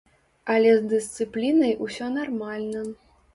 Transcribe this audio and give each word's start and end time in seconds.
Але 0.53 0.71
з 0.77 0.81
дысцыплінай 0.93 1.75
усё 1.89 2.09
нармальна. 2.17 2.81